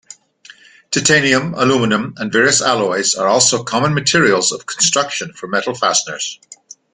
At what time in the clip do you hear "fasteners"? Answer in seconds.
5.75-6.39